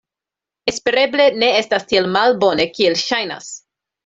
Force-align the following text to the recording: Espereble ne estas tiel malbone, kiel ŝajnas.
Espereble 0.71 1.27
ne 1.43 1.49
estas 1.59 1.85
tiel 1.93 2.09
malbone, 2.17 2.67
kiel 2.79 2.99
ŝajnas. 3.05 3.53